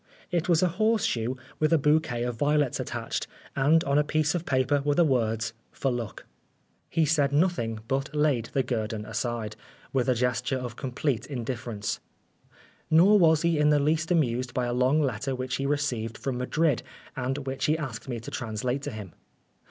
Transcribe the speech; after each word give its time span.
It 0.31 0.49
was 0.49 0.63
a 0.63 0.67
horseshoe 0.81 1.35
with 1.59 1.71
a 1.71 1.77
bouquet 1.77 2.23
of 2.23 2.35
violets 2.35 2.79
attached, 2.79 3.27
and 3.55 3.83
on 3.83 3.99
a 3.99 4.03
piece 4.03 4.33
of 4.33 4.47
paper 4.47 4.81
were 4.83 4.95
the 4.95 5.03
words" 5.05 5.53
For 5.71 5.91
Luck. 5.91 6.21
1' 6.21 6.25
He 6.89 7.05
said 7.05 7.31
nothing, 7.31 7.81
but 7.87 8.15
laid 8.15 8.45
the 8.45 8.63
guerdon 8.63 9.05
aside, 9.05 9.55
with 9.93 10.09
a 10.09 10.15
gesture 10.15 10.57
of 10.57 10.75
complete 10.75 11.27
indifference. 11.27 11.99
Nor 12.89 13.19
was 13.19 13.43
he 13.43 13.59
in 13.59 13.69
the 13.69 13.77
least 13.77 14.09
amused 14.09 14.55
by 14.55 14.65
a 14.65 14.73
long 14.73 15.03
letter 15.03 15.35
which 15.35 15.57
he 15.57 15.67
re 15.67 15.77
ceived 15.77 16.17
from 16.17 16.39
Madrid, 16.39 16.81
and 17.15 17.37
which 17.45 17.65
he 17.65 17.77
asked 17.77 18.09
me 18.09 18.19
to 18.21 18.31
translate 18.31 18.81
to 18.81 18.89
him. 18.91 19.13